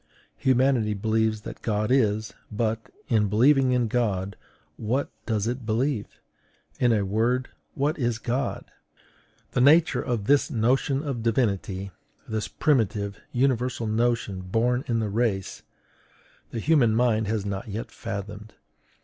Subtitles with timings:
[0.37, 4.35] Humanity believes that God is; but, in believing in God,
[4.75, 6.07] what does it believe?
[6.79, 8.65] In a word, what is God?
[9.51, 11.91] The nature of this notion of Divinity,
[12.27, 15.61] this primitive, universal notion, born in the race,
[16.49, 18.55] the human mind has not yet fathomed.